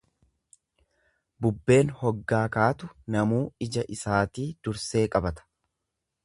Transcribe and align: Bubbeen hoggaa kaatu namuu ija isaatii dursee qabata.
Bubbeen 1.45 1.91
hoggaa 1.99 2.41
kaatu 2.55 2.89
namuu 3.17 3.43
ija 3.67 3.85
isaatii 3.97 4.49
dursee 4.69 5.05
qabata. 5.19 5.47